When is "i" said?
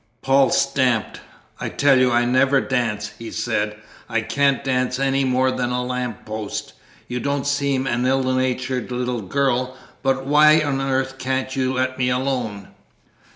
1.59-1.69, 2.11-2.25, 4.09-4.21